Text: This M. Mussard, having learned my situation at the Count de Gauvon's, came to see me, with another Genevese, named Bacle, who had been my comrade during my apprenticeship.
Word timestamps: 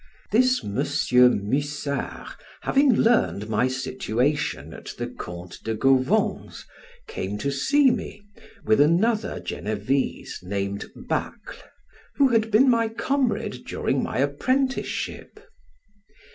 This 0.31 0.63
M. 0.63 0.73
Mussard, 0.77 2.29
having 2.61 2.91
learned 2.95 3.47
my 3.47 3.67
situation 3.67 4.73
at 4.73 4.95
the 4.97 5.05
Count 5.07 5.59
de 5.63 5.75
Gauvon's, 5.75 6.65
came 7.05 7.37
to 7.37 7.51
see 7.51 7.91
me, 7.91 8.23
with 8.65 8.81
another 8.81 9.39
Genevese, 9.39 10.39
named 10.41 10.85
Bacle, 11.07 11.69
who 12.15 12.29
had 12.29 12.49
been 12.49 12.67
my 12.67 12.87
comrade 12.89 13.59
during 13.65 14.01
my 14.01 14.17
apprenticeship. 14.17 15.39